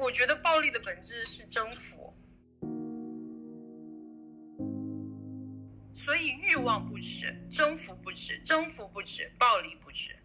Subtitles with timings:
[0.00, 2.14] 我觉得暴力的本质是征服，
[5.92, 10.16] 所以欲望不止，征服不止，征服不止，暴力不止。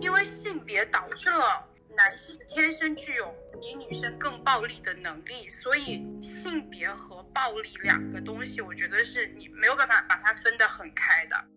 [0.00, 11.53] 因为性别导致了男性天生具有比女生更暴力的能力，所以性别和暴力两个东西，我觉得是你没有办法把它分得很开的。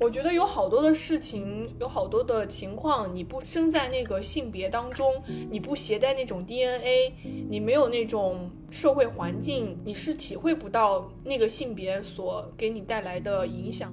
[0.00, 7.12] 我觉得有好多的事情，有好多的情况，你不生在那个性别当中，你不携带那种 DNA，
[7.50, 13.92] 你没有那种社会环境，你是体会不到那个性别所给你带来的影响。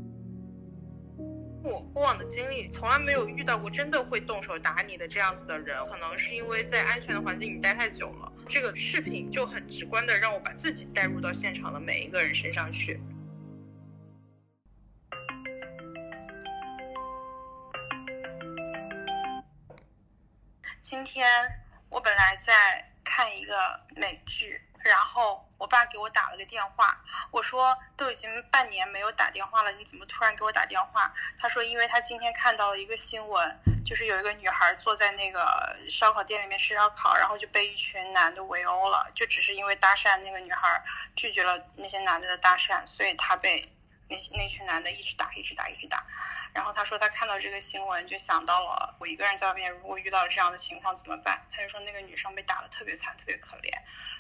[1.64, 8.32] 我过往的经历从来没有遇到过真的会动手打你的这样子的人，可能是因为在安全的环境里待太久了。
[8.48, 13.02] 这个视频就很直观的让我把自己带入到现场的每一个人身上去。
[20.88, 21.28] 今天
[21.90, 26.96] 我本来在看一个美剧，然后我爸给我打了个电话，
[27.32, 31.12] 我说都已经半年没有打电话了，你怎么突然给我打电话？
[31.40, 40.84] 他说，因为他今天看到了一个新闻，就是有一个女孩坐在那个烧烤店里面吃烧烤，然后就被一群男的围殴了，就只是因为搭讪那个女孩
[41.16, 43.75] 拒绝了那些男的的搭讪，所以她被。
[44.08, 46.06] 那那群男的一直打，一直打，一直打。
[46.54, 51.46] 然后他说他看到这个新闻，就想到了我一个人在外面，如果遇到了这样的情况怎么办？
[51.52, 53.72] 他就说那个女生被打的特别惨，特别可怜。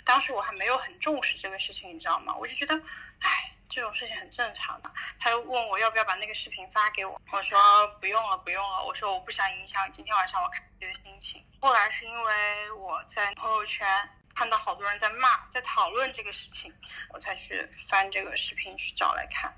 [0.03, 2.33] 当时我还没有很重视这个事情，你知道吗？
[2.35, 2.75] 我就觉得，
[3.19, 4.91] 唉，这种事情很正常的。
[5.19, 8.83] 他又问我要不要把那个视频发给我，我说不用了，不用了。
[8.85, 11.45] 我说我不想影响今天晚上我看剧的心情。
[11.61, 13.87] 后来是因为我在朋友圈
[14.35, 16.73] 看到好多人在骂，在讨论这个事情，
[17.13, 19.53] 我才去翻这个视频去找来看。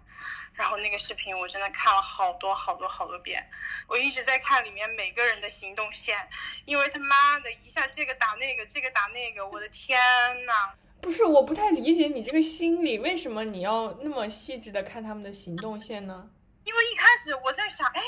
[0.57, 3.47] 然后那个视频我真的看了好多好多好多遍，
[3.87, 6.17] 我一直在看里面每个人的行动线，
[6.65, 9.99] 因为他妈的一下这个打那个，这个打那个，我的天
[10.45, 10.73] 呐！
[10.99, 16.27] 不是，我不太理解你这个心理，为什么你要那么细致的看他们的行动线呢？
[16.63, 18.01] 因为一开始我在想，哎。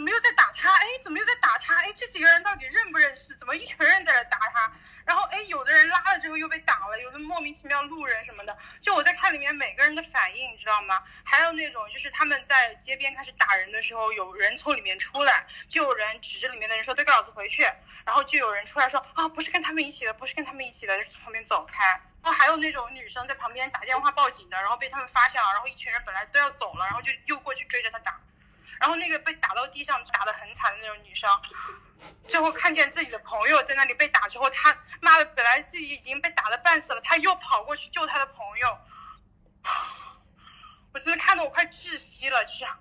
[0.00, 0.72] 怎么又在打他？
[0.72, 1.76] 哎，怎么又在打他？
[1.82, 3.36] 哎，这几个人到底认不认识？
[3.36, 4.72] 怎么一群人在这打他？
[5.04, 8.58] 然后，哎，有的人拉了之后又被打了，有的莫名其妙路人什么的。
[8.80, 11.02] 就我在看里面每个人的反应，你知道吗？
[11.22, 17.64] 还有那种就是他们在街边开始打人的时候，有人从里面出来，就有人指着里面的人说：“都给老子回去！”
[18.06, 21.84] 然后就有人出来说：“啊，不是跟他们一起的，不是跟他们一起的，就从旁边走开。”
[22.24, 28.18] 然后还有那种女生在旁边打电话报警的，然后被他们发现了，然后一群人本来都要走了，然后就又过去追着他打。
[28.80, 31.30] 然后那个被打到地上打得很惨的那种女生，
[32.26, 38.78] 最后看见自己的朋友在那里被打之后，她妈的本来自己已经被打得半死了，她又跑过去救她的朋友，
[40.94, 42.78] 我真的看得我快窒息了，这样。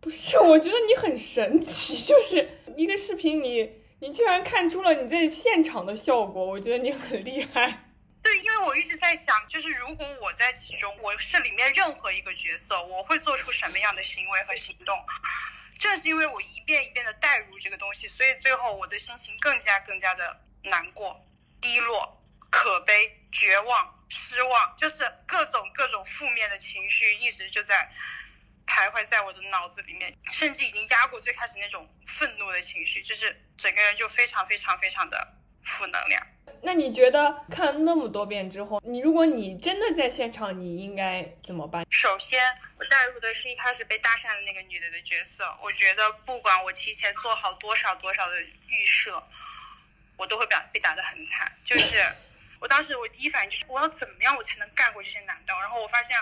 [0.00, 7.85] 不是，我觉得你很神奇，就是一个视频，你你居然看出了你在现场的效果，我觉得你很厉害。
[8.26, 15.06] 对，因为我一直在想，就是如果我在其中，我是里面任何一个角色，我会做出什么样的行为和行动？
[15.78, 21.24] 正是因为我一遍一遍的带入这个东西，所以最后我的心情更加更加的难过、
[21.60, 22.20] 低落、
[22.50, 27.88] 可悲、绝望、失望，就是各种各种负面的情绪一直就在
[28.66, 36.26] 徘徊在我的脑子里面，甚至已经压过最开始那种愤怒的情绪，就是整个人就非常非常非常的负能量。
[36.62, 41.86] 那你觉得看那么多遍之后，你如果你真的在现场，你应该怎么办？
[41.90, 42.40] 首先，
[42.78, 45.44] 我带入的是一开始被搭讪的那个女的的角色。
[45.62, 49.22] 我觉得不管我提前做好多少多少的预设，
[50.16, 51.50] 我都会被被打得很惨。
[51.64, 52.02] 就是
[52.60, 55.54] 我当时我第一反应就是我要怎么样我才能干过这些男的？
[55.54, 56.16] 然后我发现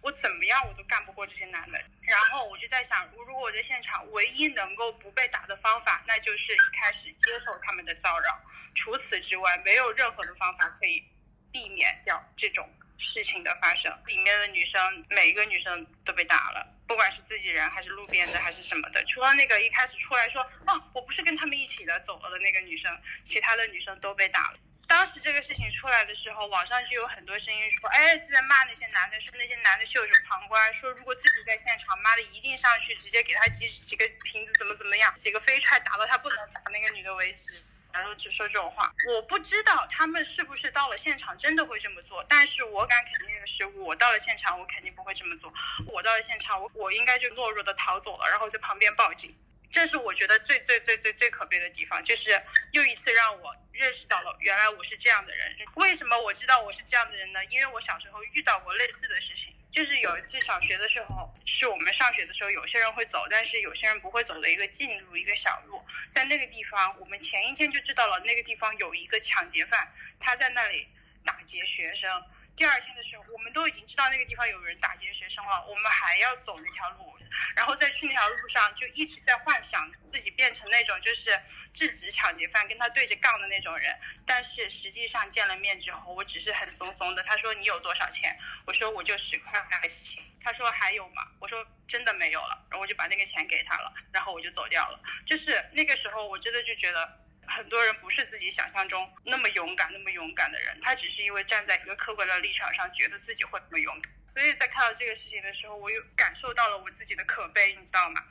[0.00, 1.78] 我怎么样我都干不过这些男的。
[2.02, 8.40] 然后我就在想，如果我在现场唯一能够不被打的方法，那就是一开始接受他们的骚扰。
[8.74, 11.04] 除此之外，没有任何的方法可以
[11.52, 13.92] 避免掉这种事情的发生。
[14.06, 19.04] 里面的女生，每一个女生都被打了，不管是自己人还是路边的还是什么的。
[19.04, 24.58] 除了那个一开始出来说“啊，我不是跟他们一起的，走了”的那个女生，其他的女生都被打了。
[24.86, 45.52] 当时这个事情出来的时候，网上就有很多声音说：“哎，就在骂那些男的，说那些男的袖手旁观，说如果自己在现场，妈的一定上去直接给他几几个瓶子，怎么怎么样，几个飞踹打到他不能打那个女的为止。”然后只说这种话，我不知道他们是不是到了现场真的会这么做，但是我敢肯定的是，我到了现场，我肯定不会这么做。
[45.86, 49.34] 我到了现场，我我应该就懦弱的逃走了，然后在旁边报警。
[49.70, 52.30] 这是我觉得最最最最最可悲的地方，就是
[52.72, 55.56] 又一次让我认识到了原来我是这样的人。
[55.76, 57.44] 为什么我知道我是这样的人呢？
[57.46, 65.80] 因为我小时候遇到过类似的事情，就是有一次小学的时候，是我们上学的时候，有些人会走，但是有些人不会走的一个近路，一个小路，
[66.10, 70.88] 在那个地方，我们前一天就知道了那个地方有一个抢劫犯，他在那里
[71.24, 72.10] 打劫学生。
[72.56, 77.16] 第二天的时候，我们都已经知道那个地方有人打劫学生了，我们还要走那条路，
[77.54, 81.40] 然后在去那条路上就一直在幻想自己变成那种就是
[81.72, 83.98] 制止抢劫犯跟他对着杠的那种人。
[84.26, 87.22] 但是实际上见了面之后，我只是很怂怂的。
[87.22, 88.38] 他说你有多少钱？
[88.66, 90.22] 我说我就十块还行。
[90.42, 91.28] 他说还有吗？
[91.38, 92.66] 我说真的没有了。
[92.70, 95.00] 然后我就把那个钱给他了，然后我就走掉了。
[95.26, 97.18] 就是那个时候，我真的就觉得。
[97.46, 104.12] 很多人不是自己想象中那么勇敢、那么勇敢的人，他只是因为站在一个客观的立场上，觉得自己会那么勇敢。
[104.32, 108.22] 所以在看到这个事情的时候，我又感受到了我自己的可悲，你知道吗？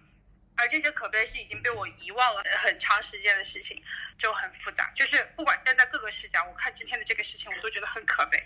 [0.55, 3.81] 而这些可悲是已经被我遗忘了很长时间的事情，
[4.17, 4.91] 就很复杂。
[4.95, 8.37] 就是不管站在各个视角，我看今天的这个事情，我都觉得很可悲。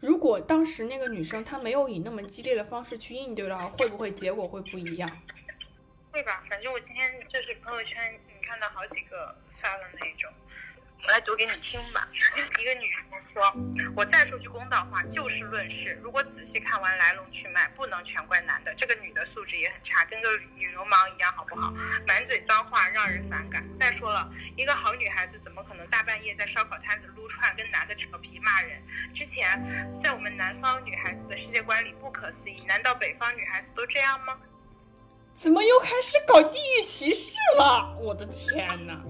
[0.00, 5.22] 如果当时那个女生她没有以那么激烈的方式去应对的话，会不会结果会不一样？
[6.10, 9.36] 会吧，反正我今天就是朋友圈，你看到好几个。
[9.62, 10.28] 发的那种，
[11.04, 12.08] 我来读给你听吧。
[12.60, 13.02] 一个女生
[13.32, 13.52] 说
[13.96, 15.98] ：“我再说句公道话，就事论事。
[16.00, 18.72] 如果仔细看完来龙去脉，不能全怪男的。
[18.74, 21.72] 这个女的素质也很差，跟个女流氓一样，好不好？
[22.06, 23.68] 满嘴脏话，让人反感。
[23.74, 28.80] 再说了，一个好女孩子怎么可能大半夜在烧烤摊子撸串，跟男的扯皮骂人？
[29.12, 34.38] 之前在我们南方女孩子的世界观里不可思议，难道北方女孩子都这样吗？
[35.34, 37.98] 怎么又开始搞地域歧视了？
[37.98, 39.02] 我的天哪！”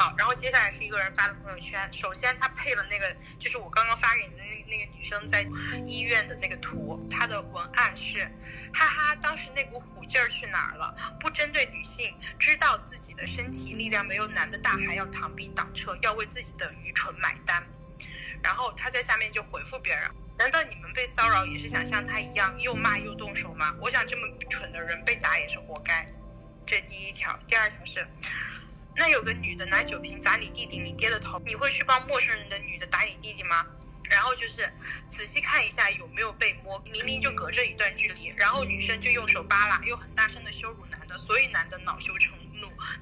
[0.00, 1.86] 好，然后接下来是一个人发的朋友圈。
[1.92, 5.46] 首先，他配了那个，就是我刚刚发给你的那那个女生在
[5.86, 7.06] 医院的那个图。
[7.10, 8.24] 他的文案是：
[8.72, 10.96] 哈哈，当时那股虎劲儿去哪儿了？
[11.20, 17.62] 不针对女性，知道自己的身体力量没有男的大，还要螳臂挡车，要为自己的愚蠢买单。
[18.42, 23.76] 然后他在下面就回复别人：难道你们被骚扰也是想像他一样又骂又动手吗？
[23.78, 26.06] 我想这么蠢的人被打也是活该。
[26.64, 28.08] 这第一条，第二条是。
[28.96, 33.66] 那有个女的拿酒瓶砸你弟弟，你爹的头，你会去帮陌生人的女的打你弟弟吗？
[34.10, 34.68] 然后就是
[35.08, 42.39] 仔细看一下有没有被摸，明明就隔着一段距离，然后女生就用手扒拉，又很大声的羞辱男的，所以男的恼羞成。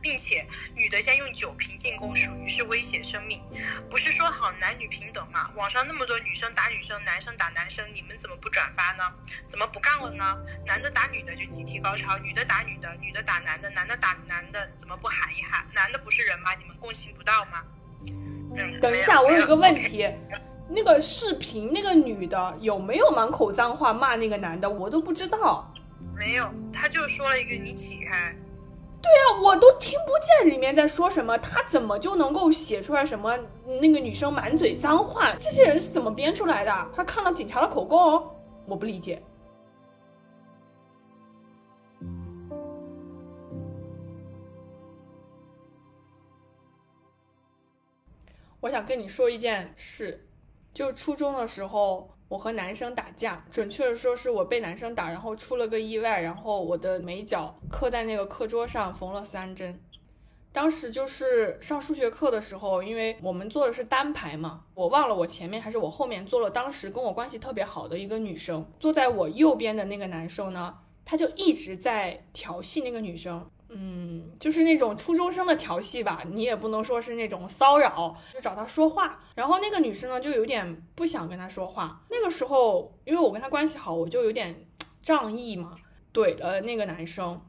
[0.00, 3.40] 并且女的先用酒瓶进攻，属于是威胁生命。
[3.88, 5.50] 不是说好男女平等吗？
[5.56, 9.04] 网上那么多女生打女生，男生打男生，你们怎么不转发呢？
[9.46, 10.38] 怎么不干了呢？
[10.66, 15.66] 男的打女的就集体高潮，女的打女的，女的打男的，男的打男的，怎么不喊一喊？
[15.74, 16.54] 男的不是人吗？
[16.58, 17.62] 你们共情不到吗？
[18.56, 20.08] 嗯等一下，我有一个问题，
[20.70, 24.68] 那个视频那个女的有没有满口脏话骂那个男的？
[24.68, 25.72] 我都不知道。
[26.16, 28.34] 没有，他就说了一个你起开。
[29.08, 33.38] 对啊，我都听不见里面在说什么，他怎么就能够写出来什么
[33.80, 35.34] 那个女生满嘴脏话？
[35.36, 36.90] 这些人是怎么编出来的？
[36.94, 38.22] 他看了警察的口供，
[38.66, 39.22] 我不理解。
[48.60, 50.22] 我想跟你说一件事，
[50.74, 52.10] 就初中的时候。
[52.28, 59.80] 我和男生打架，准确的说是我被男生打，然后出了个意外，然后我的眉角刻在那个课桌上缝了三针。
[60.52, 70.74] 当时就是上数学课的时候，因为我们坐的是单排嘛，我忘了我前面还是我后面坐了，当时跟我关系特别好的一个女生，坐在我右边的那个男生呢，
[71.04, 73.48] 他就一直在调戏那个女生。
[73.70, 79.20] 嗯，就是那种初中生的调戏吧，你也不能说是那种骚扰，就找他说话。
[79.34, 82.02] 然后那个女生呢，就有点不想跟他说话。
[82.10, 84.66] 那个时候，因为我跟他关系好，我就有点
[85.02, 85.74] 仗义嘛，
[86.14, 87.40] 怼了那个男生。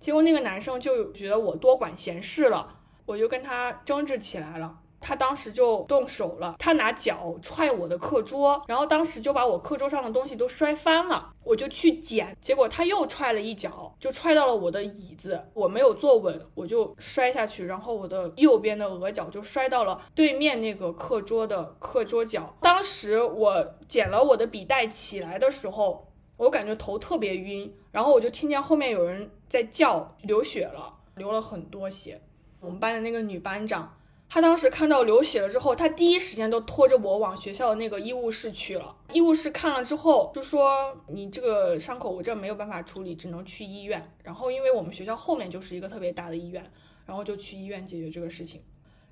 [0.00, 4.78] 结果那个男生就觉得我多管闲事了，我就跟他争执起来了。
[5.00, 22.54] 他当时就动手了，他拿脚踹我的课桌，然后当时就把我课桌上的东西都摔翻了，我就去捡，结果他又踹了一脚，就踹到了我的椅子，我没有坐稳，我就摔下去，然后我的右边的额角就摔到了对面那个课桌的课桌角。
[22.60, 32.20] 当时我捡了我的笔袋起来的时候，我感觉头特别晕，然后我就听见后面有人在叫，流血了，流了很多血。
[32.60, 33.96] 我们班的那个女班长。
[34.32, 38.94] 他当时看到流血了之后，他第一时间都拖着我往学校的那个医务室去了。
[39.12, 46.64] 医务室看了之后就说：“你这个伤口我这没有办法处理，只能去医院。”然后因为我们学校后面就是一个特别大的医院，
[47.04, 48.62] 然后就去医院解决这个事情。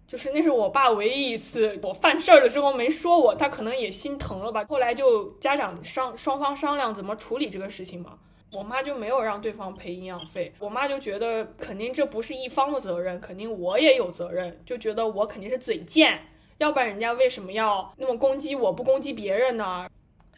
[0.06, 4.64] 就是那是我爸唯一一次我犯事儿了之后没说我，他可能也心疼了吧。
[4.68, 8.16] 后来就家长商双方商量怎么处理这个事情嘛。
[8.52, 16.18] 我妈就没有让对方赔营养费，我妈就觉得肯定这不是一方的责任，肯定我也有责任，就觉得我肯定是嘴贱，
[16.56, 19.88] 要不然人家为什么要那么攻击我不攻击别人呢？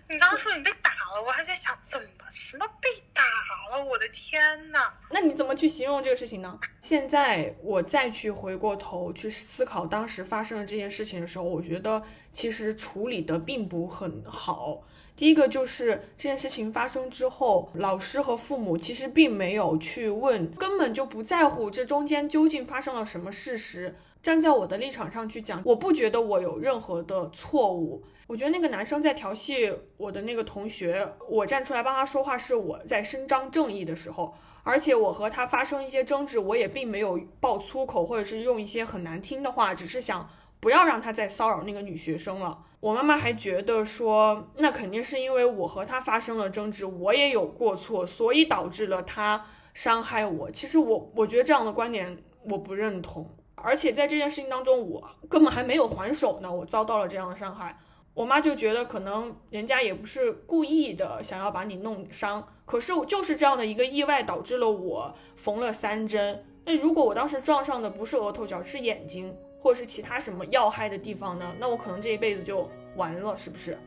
[0.08, 3.22] 你刚刚说你被打了，我还在想怎么什么被打
[3.70, 4.92] 了，我的天呐！
[5.12, 6.58] 那你怎么去形容这个事情呢？
[6.80, 12.02] 现在我再去回过头去思考当时发生的这件事情的时候，我觉得
[12.32, 14.82] 其实处理的并不很好。
[15.20, 23.94] 第一个就是这件事情发生之后，老师和父母其实并没有去问，根本就不在乎这中间究竟发生了什么事实。
[24.22, 28.02] 站在我的立场上去讲，我不觉得我有任何的错误。
[28.28, 34.34] 我觉得那个男生在调戏我的那个同学，我站出来帮他说话，是我在伸张正义的时候。
[34.62, 42.60] 而且我和他发生一些争执，我也并没有爆粗口，或者是用一些很难听的话，只是想不要让他再骚扰那个女学生了。
[42.80, 49.44] 我妈妈还觉得说，那肯定是因为我和他发生了争执，我也有过错，所以导致了他
[49.74, 50.50] 伤害我。
[50.50, 52.16] 其实我我觉得这样的观点
[52.48, 57.78] 我不认同，而且在这件事情当中，我根本还没有还手呢，我遭到了这样的伤害。
[58.14, 66.44] 我妈就觉得可能人家也不是故意的，想要把你弄伤，可是就是这样的一个意外导致了我缝了三针。
[66.64, 69.36] 那如果我当时撞上的不是额头角，是眼睛。
[69.60, 71.54] 或者是其他什么要害的地方呢？
[71.58, 73.78] 那我可能这一辈子就完了，是不是？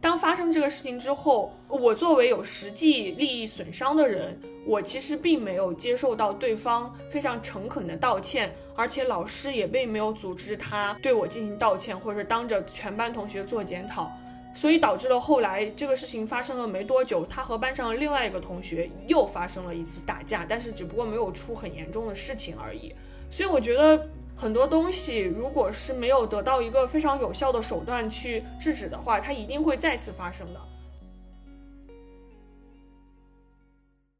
[0.00, 14.12] 当发生这个事情之后，我作为有实际利益损伤的人，我其实并没有接受到对方非常诚恳的道歉，而且老师也并没有组织他对我进行道歉，或者是当着全班同学做检讨，
[14.54, 22.94] 所以导致了后来这个事情发生了没多久，他和班上另外一个同学又发生了一次打架，但是只不过没有出很严重的事情而已。
[23.30, 24.08] 所以我觉得。
[24.38, 30.60] 很多东西，如果是没有得到一个非常有效的手段去制止的话，它一定会再次发生的。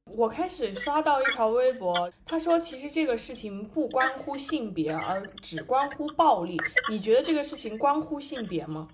[0.07, 6.57] 我开始刷到一条微博，他说其实这个事情不关乎性别，而只关乎暴力。
[6.91, 8.89] 你觉得这个事情关乎性别吗？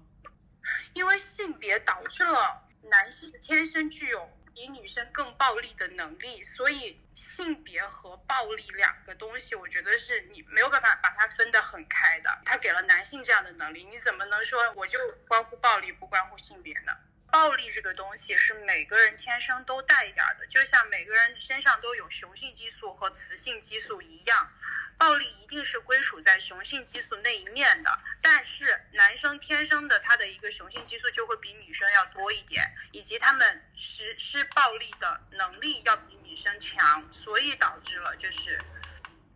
[0.93, 2.39] 因为性别导致了
[2.83, 4.21] 男性天生具有。
[4.55, 12.31] 比女生更暴力的能力，所以性别和暴力两个东西，我觉得是你没有办法把它分得很开的。
[12.45, 16.93] 他给了男性这样的能力，你怎么能说我就关乎暴力不关乎性别呢？
[17.33, 24.53] 暴力这个东西是每个人天生都带一点的，就像每个人身上都有雄性激素和雌性激素一样。
[24.97, 27.89] 暴力一定是归属在雄性激素那一面的，
[28.21, 38.61] 但是男生天生的他的一个雄性激素就会比女生要多一点，以及他们实施暴力的能力要比女生强，所以导致了就是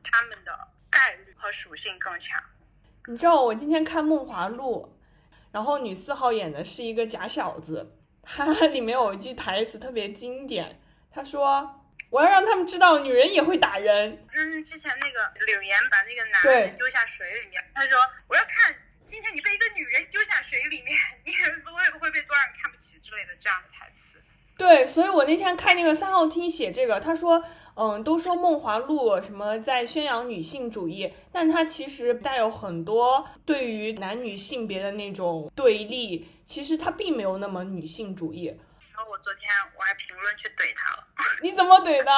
[0.03, 2.43] 他们的概率和属性更强。
[3.07, 4.99] 你知道我今天看《梦华录》，
[5.53, 7.95] 然后女四号演的是一个假小子，
[8.25, 10.83] 他里面有一句台词特别经典，
[11.13, 11.78] 他说。
[12.11, 14.27] 我要让他们知道，女人也会打人。
[14.35, 17.99] 嗯，之前那个柳岩把那个男人丢下水里面，他说
[18.29, 18.75] ：“我要看
[19.05, 21.51] 今天你被一个女人丢下水里面，你会
[21.93, 24.17] 不会被多少人看不起之类的这样的台词。”
[24.57, 27.45] 对，所以我那天看那个三号厅写这个，他说
[27.77, 38.47] ：“嗯，都说《梦华录》什么在宣扬女性主义，但它其实带有很多对于男女性别的那种对立，其实它并没有那么女性主义。”
[38.97, 39.58] 然后我昨天还
[40.09, 41.07] 评论去怼他了，
[41.43, 42.11] 你怎么怼的？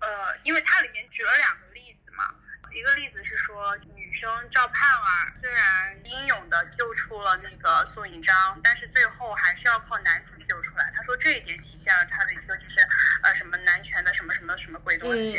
[0.00, 2.34] 呃，因为它里面举了两个例子嘛，
[2.72, 10.90] 一个例子是说女生赵盼儿虽然英勇的救出了那个宋引章，但是最后还是要靠男主救出来。
[10.96, 12.80] 他说这一点体现了他的一个就是
[13.22, 15.36] 呃什么男权的什么什么什么鬼东西。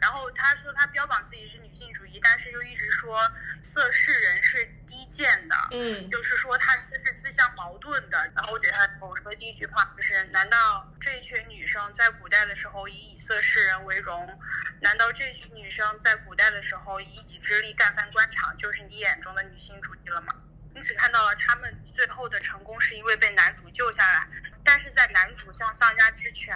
[0.00, 3.18] 然后他说他标榜自己是女性主义，但是又一直说
[3.62, 8.30] 涉事人是低贱的，嗯，就是说他这是自相矛盾的。
[8.32, 14.38] 然后我给他我说第一句话就是：难道这群女生在古代的时候以以色侍人为荣？
[14.80, 20.32] 难道这群女生在古代的时候以一己之力干翻官场，就是你眼中的女性主义了吗？
[20.72, 24.28] 你只看到了他们最后的成功是因为被男主救下来，
[24.62, 26.54] 但是在男主向丧家之犬。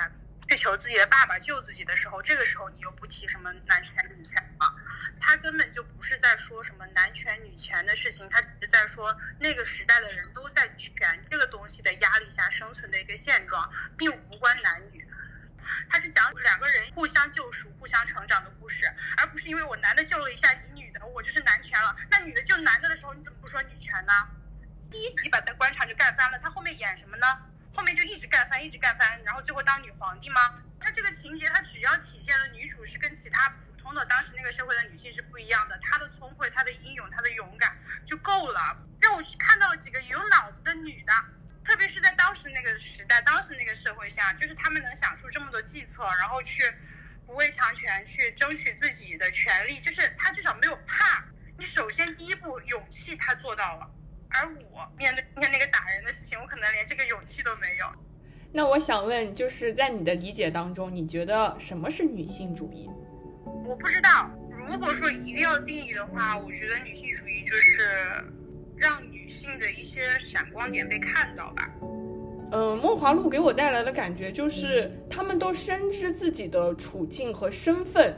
[0.48, 4.74] 去求自己的爸爸救自己的时候，这个时候你又不提什么男权女权吗？
[5.20, 15.08] 他根本就不是在说什么男权女权的事情，他只是在说那个时代的人都在权这个东西的压力下生存的一个现状，并无关男女。
[15.88, 21.94] 他是讲两个人互相救赎、互相成长的故事，而不是因为我男的救了一下你女的，我就是男权了。
[22.10, 24.12] 那女的救男的的时候，你怎么不说女权呢？
[24.90, 27.26] 第一集把他官场就干翻了，他后面演什么呢？
[27.74, 30.54] 后面就一直干翻，一直干翻，然后最后当女皇帝吗？
[30.80, 33.54] 他这个情节，他只要体现了女主是跟其他
[33.88, 38.76] 通的当时那个社会的女性是不一样的，她的聪慧，她的英勇，她的勇敢就够了。
[39.00, 41.12] 让我去看到了几个有脑子的女的，
[41.64, 46.62] 特别是在当时那个时代，当时那个社会下，就是她们能想出这么多计策，然后去
[47.26, 51.24] 不畏强权，去争取自己的权利，就是她至少没有怕。
[51.56, 53.90] 你首先第一步勇气她做到了，
[54.28, 57.90] 而我面对今天那个打人的事情，我可能连这个勇气都没有。
[58.52, 62.90] 那我想问，就是在你的理解当中，你觉得什么是女性主义？
[63.68, 64.30] 我不知道。
[64.66, 67.82] 如果说一定要定义的话，我觉得女性主义就是
[68.74, 71.70] 让女性的一些闪光点被看到吧。
[72.50, 78.14] 嗯，梦华录给我带来的感觉就是，他们都深知自己的处境和身份，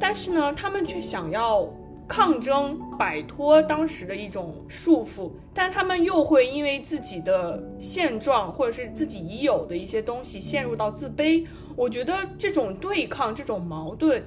[0.00, 1.68] 但是呢，他们却想要
[2.08, 11.46] 抗争，摆脱当时的一种束缚，但他们又会因为自己的现状或者是自己已有的一些东西陷入到自卑。
[11.76, 14.24] 我觉得这种对抗，这种矛盾。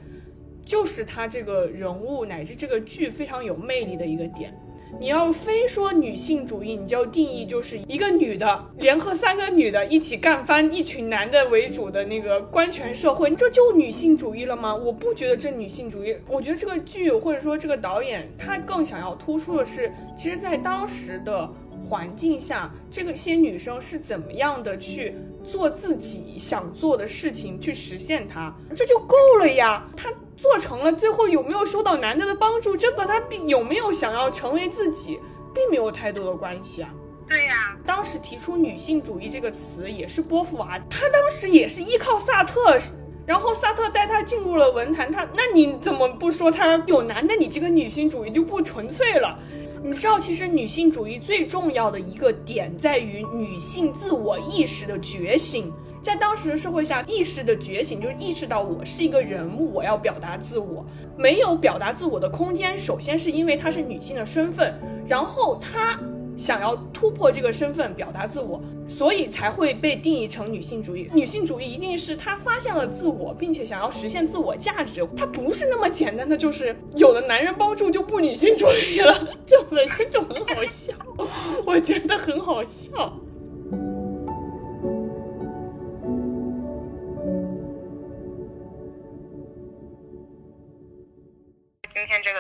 [0.68, 4.54] 就是他这个人物乃至这个剧非常有魅力的一个点。
[5.00, 14.74] 你要非说女性主义，你就要定义就是一个女的联合三个女的一起干翻一群男的为主的那个官权社会，这就女性主义了吗？
[14.74, 16.16] 我不觉得这女性主义。
[16.28, 21.50] 我觉得这个剧或者说这个导演他更想要突出的是，其实，在当时的
[21.84, 29.88] 环境下，这个些女生是怎么样的去做自己想做的事情，去实现它，这就够了呀。
[29.96, 30.12] 她。
[30.40, 35.20] 做成了，最后有没有收到男的的帮助，这和他并有没有想要成为自己，
[35.52, 36.94] 并没有太多的关系啊。
[37.28, 42.78] 对呀，当时提出女性主义这个词也是波伏娃，她当时也是依靠萨特，
[43.26, 49.40] 然后萨特带她进入了文坛，她那你怎么不说她有男的，你这个女性主义就不纯粹了？
[49.84, 55.72] 你知道，其实女性主义最重要的一个点在于女性自我意识的觉醒。
[56.02, 60.86] 在当时的社会下，意识的觉醒就是意识到我是一个人物，我要表达自我，
[61.18, 62.78] 没有表达自我的空间。
[62.78, 64.74] 首先是因为她是女性的身份，
[65.06, 66.00] 然后她
[66.38, 71.10] 想要突破这个身份，表达自我，所以才会被定义成女性主义。
[71.14, 75.06] 女性主义一定是她发现了自我，并且想要实现自我价值。
[75.18, 79.14] 她不是那么简单的，就是有了男人包住就不女性主义了。
[79.48, 80.94] 就本身就很好笑，
[81.66, 83.20] 我觉得很好笑。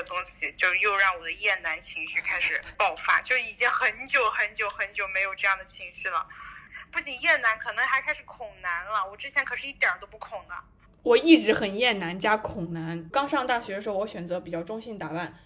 [0.07, 6.25] 东西就又让我的厌男情绪开始爆发，就已经很久很久很久没有这样的情绪了。
[6.91, 9.09] 不仅厌男，可能还开始恐男了。
[9.09, 10.55] 我之前可是一点都不恐的。
[11.03, 13.07] 我一直很厌男加恐男。
[13.09, 15.39] 刚上大学的时候，我选择比较中性打扮，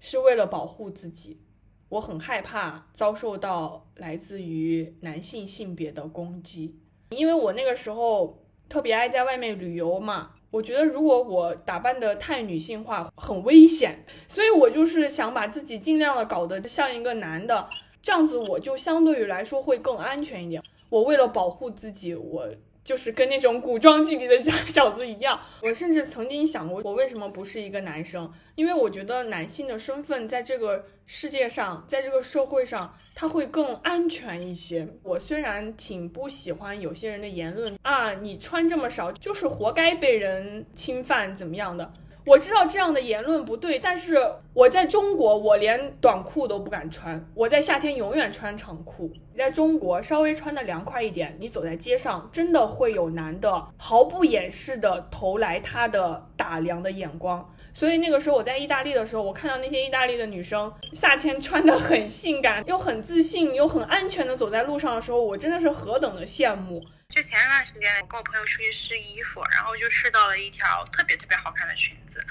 [0.00, 1.42] 是为了保护自己。
[1.90, 6.78] 我很害怕遭受到来自于男性性别的攻击，
[7.10, 10.34] 因为我那个时候特别爱在外面旅游嘛。
[10.50, 17.68] 我觉得如果我打扮的太女性化，很危险，所以我就是想把自己尽量的搞得像一个男的，
[18.02, 20.62] 这样子我就相对于来说会更安全一点。
[20.90, 22.48] 我为了保护自己，我。
[22.82, 28.28] 就是跟那种古装剧里的假小子一样，我甚至曾经想过，我为什么不是一个男生？
[28.56, 34.86] 因为我觉得男性的身份在这个世界上，在这个社会上，他会更安全一些。
[35.02, 41.92] 我虽然挺不喜欢有些人的言论啊，你穿这么少就是活该被人侵犯，怎么样的？
[42.24, 44.18] 我知道这样的言论不对，但是
[44.54, 47.20] 我在中国，我连短裤都不敢穿。
[47.34, 49.10] 我在夏天永远穿长裤。
[49.32, 57.52] 你在中国，稍微穿的凉快一点，你走在街上，真的会有男的毫不掩饰的投来他的打量的眼光。
[57.72, 66.84] 所以那个时候我在意大利的时候，我看到那些意大利的女生夏天穿的很性感，又很自信，又很安全的走在路上的时候，我真的是何等的羡慕。
[67.08, 72.24] 就前一段时间，我跟我朋友出去试衣服，然后就试到了一条特别特别好看的裙子，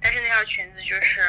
[0.00, 1.20] 但是那条裙子就是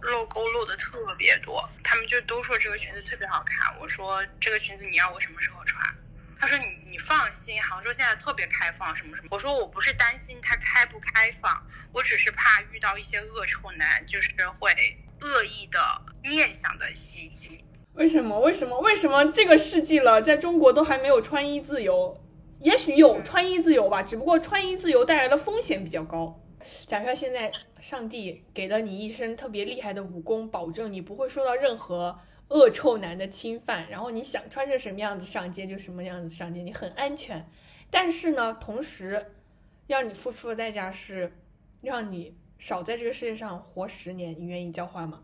[0.00, 3.72] 露沟露的特别多，他们就都说这个裙子特别好看。
[3.80, 5.69] 我说这个裙子你要我什么时候穿？
[6.40, 9.28] 他说你你放心，杭州现在特别开放，什么什么。
[9.30, 14.70] 我说我不是担心它开不开放，我只是怕遇到一些恶臭男，就是会
[15.20, 15.78] 恶意的
[16.24, 17.62] 念想的袭击。
[17.92, 18.40] 为什么？
[18.40, 18.80] 为什么？
[18.80, 22.18] 为什么这个世纪了，在中国都还没有穿衣自由？
[22.60, 26.40] 也许有穿衣自由吧，只不过穿衣自由带来的风险比较高。
[26.86, 32.18] 假设现在上帝给了你一身特别厉害的武功，保证你不会受到任何
[32.50, 37.50] 恶臭男的侵犯，然后你想穿成什么样子上街就什么样子上街，你很安全。
[37.90, 39.34] 但是呢，同时
[39.88, 41.36] 要你付出的代价是
[41.80, 45.22] 让你少在这个世界上活十年，你愿意交换吗？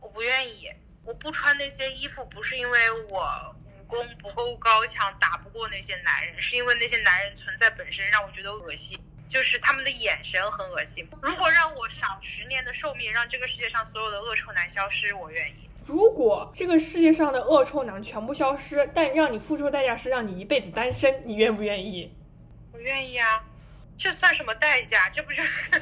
[0.00, 0.70] 我不愿意，
[1.04, 2.78] 我不穿那些衣服不是因为
[3.10, 3.64] 我武。
[3.86, 11.06] 功不够高强，打不过那些男人，是因为那些男人存在本身让我觉得恶心，就是他们的眼神很恶心。
[11.22, 15.63] 如果让我少十年的寿命，让这个世界上所有的恶臭男消失，我愿意。
[15.86, 22.10] 如果这个世界上的恶臭男全部消失，但让你付出的代价是让你一辈子单身，你愿不愿意？
[22.72, 23.44] 我愿意啊，
[23.94, 25.10] 这算什么代价？
[25.10, 25.80] 这不就是很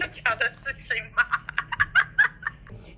[0.00, 1.24] 正常的事情吗？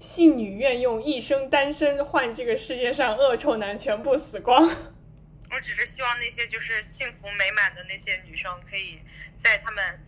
[0.00, 4.68] 信女愿用一生单身换这个世界上恶臭男全部死光。
[5.52, 8.98] 我只是希望那些就是幸福美满的那些女生，可以
[9.36, 10.00] 在他们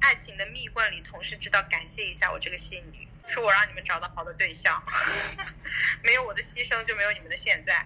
[0.00, 4.82] 爱情的蜜罐里，同时知道感谢一下我这个信女，是我让你们找到好的对象，
[6.02, 7.84] 没有我的牺牲就没有你们的现在。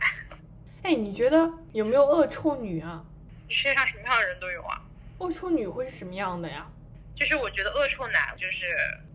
[0.83, 3.05] 哎，你觉得有没有恶臭女啊？
[3.49, 4.83] 世界上什么样的人都有啊。
[5.18, 6.66] 恶臭女会是什么样的呀？
[7.14, 8.66] 就是我觉得恶臭男就是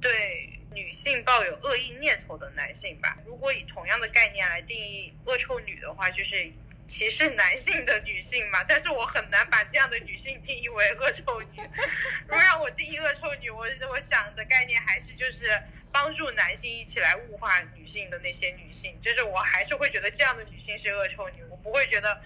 [0.02, 0.56] 对。
[0.72, 3.18] 女性抱有恶意念头的男性吧。
[3.26, 6.48] 如果以同样的概念来定义恶臭女的话，就是
[6.86, 8.64] 歧视男性的女性嘛。
[8.66, 11.48] 但是我很难把这样的女性定义为恶臭女。
[12.28, 15.60] 如果让我定义恶臭女，我我想的概念还是就是
[15.91, 18.95] 帮助男性一起来物化女性的那些女性。
[18.99, 22.21] 就是我还是会觉得这样的女性是恶臭女，我不会觉得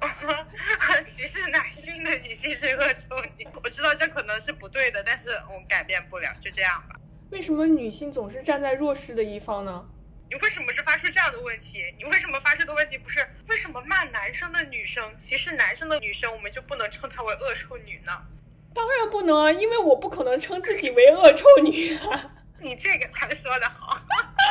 [1.04, 3.46] 歧视男性的女性是恶臭女。
[3.62, 6.96] 我知道这可能是不对的，但是我改变不了，就这样吧。
[7.30, 9.84] 为什么女性总是站在弱势的一方呢？
[10.28, 11.84] 你为什么是发出这样的问题？
[11.98, 18.12] 你为什么发出的问题不是为什么骂男生的女生歧视男生的女生，我们就不能称她为恶臭女呢？
[18.74, 22.32] 当然不能啊，因为我不可能称自己为恶臭女啊。
[22.60, 24.00] 你这个才说的好。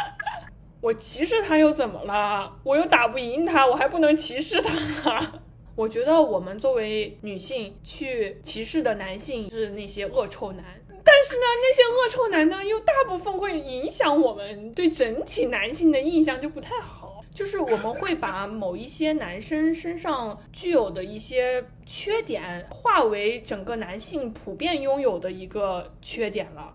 [0.82, 2.60] 我歧视他又怎么了？
[2.64, 4.62] 我又打不赢他，我还不能歧视
[5.02, 5.34] 他？
[5.76, 10.64] 我觉得我们作为女性去歧视的男性是那些恶臭男。
[11.04, 17.24] 但是呢，那些恶臭男呢，又大部分会影响我们对整体男性的印象就不太好。
[17.34, 26.74] 就是我们会把某一些男生身上具有的一些缺点，化为整个男性普遍拥有的一个缺点了。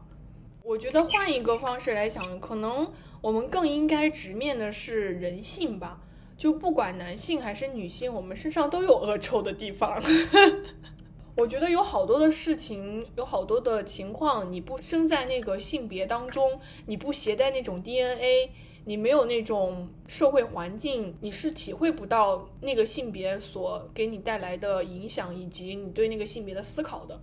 [0.70, 2.88] 我觉得换一个方式来想，可能
[3.20, 6.00] 我们更应该直面的是人性吧。
[6.36, 10.00] 就不管男性还是女性，我们身上都有恶臭的地方。
[11.34, 18.50] 我觉得有好多的事情，有好多的情况，你不生在那个性别当中，你不携带那种 DNA，
[18.84, 27.20] 你没有那种社会环境，你是体会不到那个性别所给你带来的影响，以及你对那个性别的思考的。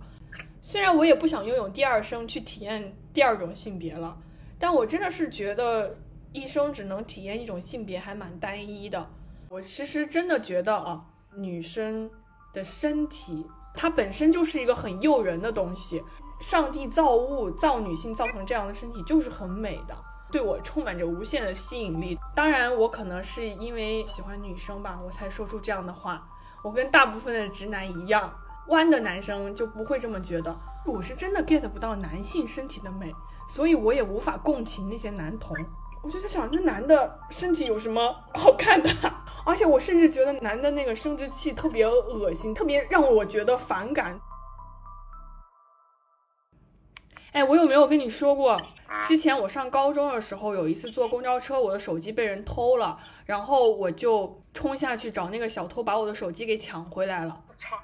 [0.70, 4.14] 虽然我也不想拥有第二生去体验第二种性别了，
[4.58, 5.96] 但我真的是觉得
[6.30, 9.08] 一生只能体验一种性别还蛮单一的。
[9.48, 11.02] 我其实真的觉得啊，
[11.34, 12.10] 女生
[12.52, 13.46] 的身体。
[13.72, 16.04] 它本身就是一个很诱人的东西，
[16.38, 19.96] 上帝造物造女性造成这样的身体就是很美的，
[20.30, 22.18] 对我充满着无限的吸引力。
[22.36, 26.28] 当然，我可能是因为喜欢女生吧，我才说出这样的话。
[26.62, 28.30] 我跟大部分的直男一样，
[28.68, 30.56] 弯的男生就不会这么觉得。
[30.86, 33.12] 我是真的 get 不到男性身体的美，
[33.48, 35.56] 所以我也无法共情那些男同。
[36.02, 38.88] 我就在想，那男的身体有什么好看的？
[39.44, 44.20] 而且我甚至觉得男的那个生殖器特别恶心，特别让我觉得反感。
[47.32, 48.60] 哎，我有没有跟你说过？
[49.02, 57.42] 之前我上高中的时候，有一次坐公交车，我的手机被人偷了，然后我就冲下去找那个小偷，把我的手机给抢回来了。
[57.48, 57.76] 我操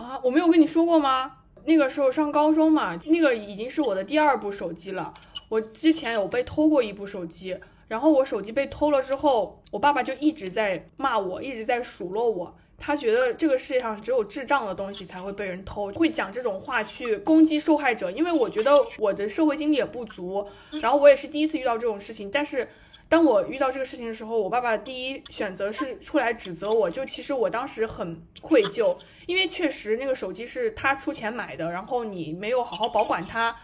[0.00, 1.30] 啊，我没有跟你说过吗？
[1.66, 5.12] 那个时候上高中嘛，那个已经是我的第二部手机了。
[5.50, 7.54] 我之前有被偷过一部手机，
[7.86, 12.56] 然后我手机被偷了之后，我爸爸就一直在骂我，一直在数落我。
[12.78, 18.10] 他觉得这个世界上只有智障的东西才会被人偷，会讲这种话去攻击受害者。
[18.10, 20.48] 因为我觉得我的社会经历也不足，
[20.80, 22.30] 然后我也是第一次遇到这种事情。
[22.30, 22.66] 但是
[23.10, 28.96] 当我遇到这个事情的时候，我爸爸第一选择是出来指责我，就其实我当时很愧疚，
[29.26, 33.56] 因为确实那个手机是他出钱买的，然后你没有好好保管它。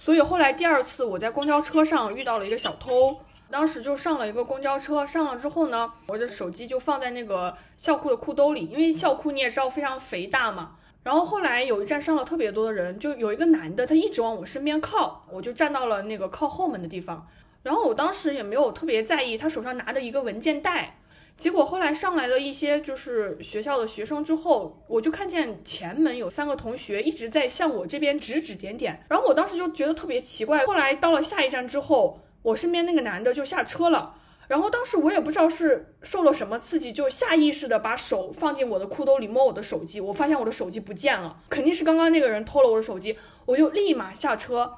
[0.00, 3.16] 所以后来第二次我在公交车上遇到了一个小偷，
[3.48, 10.72] 当时就上了一个公交车，上了之后呢，我的手机就放在那个校裤的裤兜里，因为校裤你也知道非常肥大嘛。
[11.04, 17.28] 然后后来有一站上了特别多的人，就有一个男的，他一直往我身边靠，我就站到了那个靠后门的地方。
[17.62, 20.98] 然后我当时也没有特别在意，他手上拿着一个文件袋。
[21.34, 30.64] 结果后来上来了一些就是学校的学生之后，我就看见前门有三个同学一直在向我这边指指点点，然后我当时就觉得特别奇怪。
[30.66, 34.14] 后来到了下一站之后，我身边那个男的就下车了，
[34.46, 44.70] 然后当时我也不知道是受了什么刺激，就下意识的把手放进我的裤兜里摸我的手机，我发现我的手机不见了，肯定是刚刚那个人偷了我的手机，我就立马下车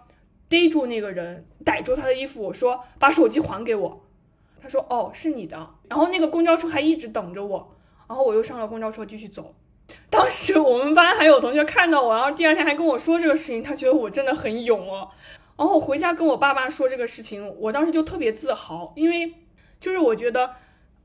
[0.55, 4.01] 逮住那个人，逮住他的衣服，我说把手机还给我。
[4.63, 5.57] 他说：“哦，是你的。”
[5.91, 7.77] 然后那个公交车还一直等着我，
[8.09, 9.53] 然后我又上了公交车继续走。
[10.09, 15.11] 当时我们班还有同学看到我，然后第二天还跟我说这个事情，他觉得我真的很勇哦。
[15.57, 19.35] 然后回家跟我爸爸说这个事情，我当时就特别自豪，因为
[19.81, 20.55] 就是我觉得，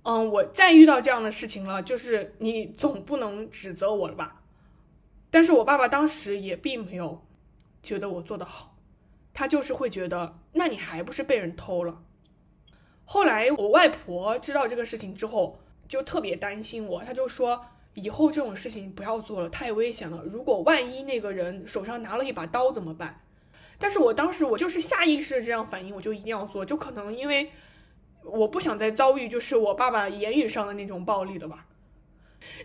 [0.03, 4.41] 嗯，我再遇到这样的事情了，就是你总不能指责我了吧？
[5.31, 7.21] 但是我爸爸当时也并没有
[7.83, 8.75] 觉得我做得好，
[9.33, 12.01] 他就是会觉得，那你还不是被人偷了？
[13.05, 17.65] 后来我外婆知道这个事情之后，就特别担心我，她就说
[17.95, 20.23] 以后这种事情不要做了，太危险了。
[20.23, 23.21] 如果万一那个人手上拿了一把刀怎么办？
[23.79, 27.49] 但是我当时我就是下意识这样反应，我就一定要做，就可能因为
[28.23, 31.65] 我不想再遭遇就是我爸爸言语上的那种暴力了吧。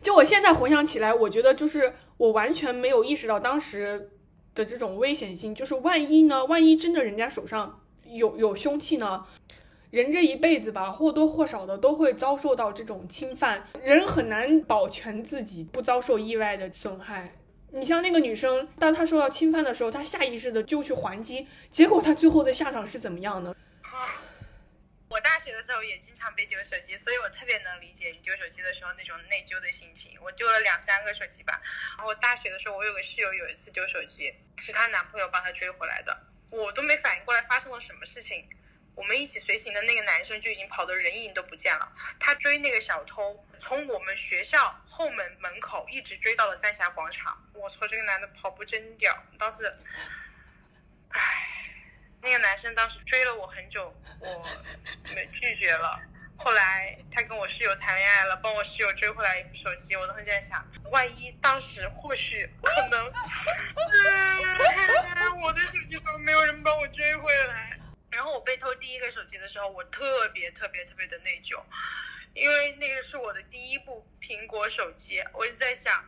[0.02, 4.10] 就我现在回想起来，我觉得就是我完全没有意识到当时
[4.54, 5.54] 的这种危险性。
[5.54, 6.44] 就是万一呢？
[6.44, 9.24] 万一真的人家手上有有凶器呢？
[9.90, 17.36] 人这一辈子吧，或多或少的都会遭受到这种侵犯，人很难保全自己不遭受意外的损害。
[17.70, 23.54] 你像那个女生，当她受到侵犯的时候，她下意识的就去还击，结果她最后的下场是怎么样呢？
[25.44, 30.18] 学的时候也经常被丢手机，所以我特别能理解你丢手机的时候那种内疚的心情。
[30.22, 31.60] 我丢了两三个手机吧。
[31.98, 38.48] 然后大学的时候，我有个室友有一次丢手机，是她男朋友帮她追回来的，我都没反应过来发生了什么事情。
[38.94, 41.92] 我们一起随行的那个男生就已经跑得人影都不见了。
[42.18, 47.36] 他追那个小偷，从我们学校后门门口一直追到了三峡广场。
[47.52, 49.22] 我操，这个男的跑步真屌！
[49.38, 49.76] 当时，
[51.10, 51.63] 唉。
[52.24, 54.48] 那个男生当时追了我很久，我
[55.14, 56.00] 没拒绝了。
[56.38, 63.12] 后来他跟我室友谈恋爱了，帮我室友追回来一部手机，我都会在想，万一当时或许可能，
[65.42, 67.78] 我的手机怎么没有人帮我追回来。
[68.10, 71.62] 然后我被偷第一个手机的时候，我特别特别特别的内疚，
[72.32, 76.02] 因为那个是我的第一部苹果手机，我就在想。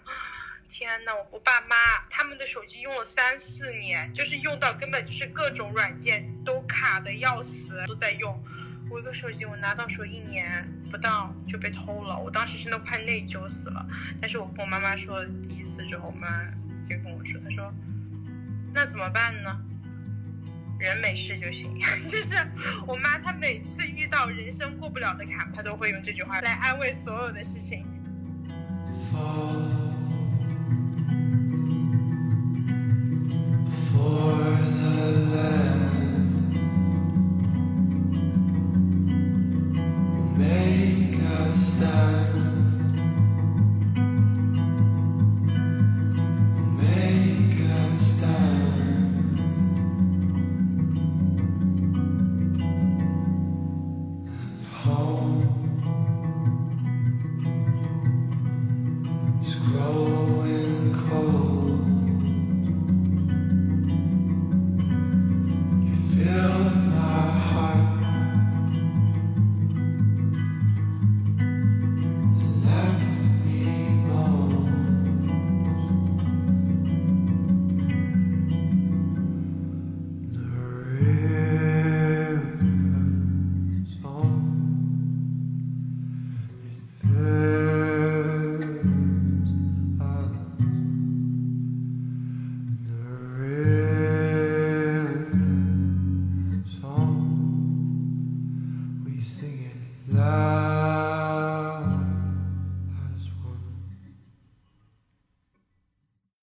[0.68, 1.76] 天呐，我爸妈
[2.11, 8.42] 他们的手机用了三四年，就是用到根本就是各种软件都卡的要死，都在用。
[8.90, 13.87] 我一个手机我拿到手一年不到就被偷了，我当时真的快内疚死了。
[14.20, 16.44] 但是我跟我妈妈说第一次之后，我妈
[16.85, 17.72] 就跟我说，她说
[18.72, 19.59] 那怎么办呢？
[20.79, 21.76] 人没事就行。
[22.09, 22.37] 就是
[22.87, 27.87] 我妈她每次遇到人生过不了的坎，她都会用这句话来安慰所有的事情。